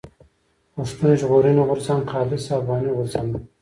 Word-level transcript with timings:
پښتون 0.73 1.11
ژغورني 1.19 1.61
غورځنګ 1.67 2.01
خالص 2.11 2.43
افغاني 2.57 2.89
غورځنګ 2.97 3.27
دی. 3.33 3.41